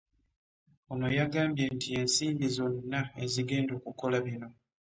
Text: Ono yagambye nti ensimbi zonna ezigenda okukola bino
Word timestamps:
Ono 0.91 1.07
yagambye 1.19 1.65
nti 1.75 1.87
ensimbi 1.99 2.45
zonna 2.55 3.01
ezigenda 3.23 3.71
okukola 3.79 4.17
bino 4.25 4.49